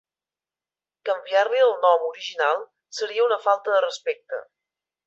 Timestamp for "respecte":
3.89-4.43